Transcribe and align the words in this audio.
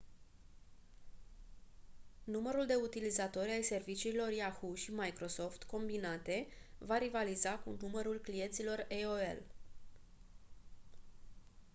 numărul 2.23 2.65
de 2.65 2.73
utilizatori 2.83 3.51
ai 3.51 3.61
serviciilor 3.63 4.31
yahoo 4.31 4.75
și 4.75 4.93
microsoft 4.93 5.63
combinate 5.63 6.47
va 6.77 6.97
rivaliza 6.97 7.51
cu 7.59 7.77
numărul 7.81 8.17
clienților 8.19 8.87
aol 9.03 9.37